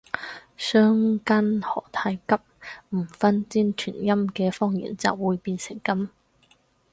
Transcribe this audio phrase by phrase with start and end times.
[0.57, 2.35] 相姦何太急，
[2.89, 6.09] 唔分尖團音嘅方言就會變成噉